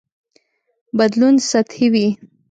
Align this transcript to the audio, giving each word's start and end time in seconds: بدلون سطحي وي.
بدلون 0.97 1.35
سطحي 1.51 1.87
وي. 1.93 2.07